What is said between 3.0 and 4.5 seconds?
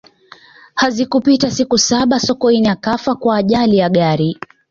kwa ajali ya gari